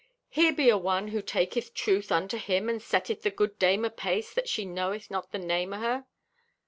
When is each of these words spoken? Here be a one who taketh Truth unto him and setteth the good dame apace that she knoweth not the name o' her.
Here 0.29 0.51
be 0.51 0.67
a 0.69 0.79
one 0.79 1.09
who 1.09 1.21
taketh 1.21 1.75
Truth 1.75 2.11
unto 2.11 2.37
him 2.39 2.67
and 2.69 2.81
setteth 2.81 3.21
the 3.21 3.29
good 3.29 3.59
dame 3.59 3.85
apace 3.85 4.33
that 4.33 4.49
she 4.49 4.65
knoweth 4.65 5.11
not 5.11 5.31
the 5.31 5.37
name 5.37 5.73
o' 5.73 5.77
her. 5.79 6.07